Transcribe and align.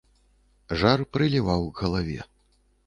Жар 0.83 0.99
прыліваў 1.13 1.69
к 1.71 1.77
галаве. 1.87 2.21